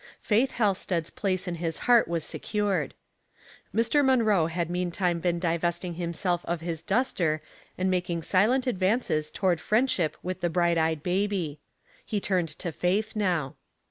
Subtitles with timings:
[0.19, 2.95] Faith Halsted's place in his heart was secured.
[3.71, 4.03] Mr.
[4.03, 7.39] Manroe had meantime been divesting himself of his duster
[7.77, 11.59] and making silent advances toward friendship with the bright eyed baby.
[12.03, 13.57] He turned to Faith now.